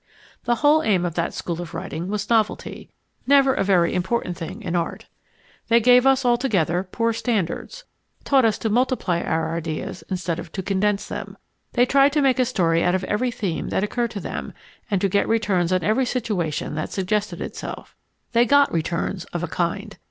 [0.45, 2.89] The whole aim of that school of writing was novelty
[3.27, 5.05] never a very important thing in art.
[5.67, 7.83] They gave us, altogether, poor standards
[8.23, 11.37] taught us to multiply our ideas instead of to condense them.
[11.73, 14.53] They tried to make a story out of every theme that occurred to them
[14.89, 17.95] and to get returns on every situation that suggested itself.
[18.31, 19.99] They got returns, of a kind.